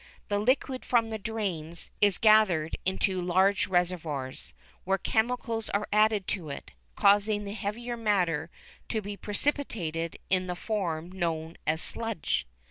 The 0.29 0.39
liquid 0.39 0.83
from 0.83 1.11
the 1.11 1.19
drains 1.19 1.91
is 2.01 2.17
gathered 2.17 2.75
into 2.87 3.21
large 3.21 3.67
reservoirs, 3.67 4.55
where 4.83 4.97
chemicals 4.97 5.69
are 5.69 5.87
added 5.93 6.25
to 6.29 6.49
it, 6.49 6.71
causing 6.95 7.43
the 7.45 7.53
heavier 7.53 7.95
matter 7.95 8.49
to 8.89 8.99
be 8.99 9.15
precipitated 9.15 10.17
in 10.27 10.47
the 10.47 10.55
form 10.55 11.11
known 11.11 11.55
as 11.67 11.83
"sludge." 11.83 12.47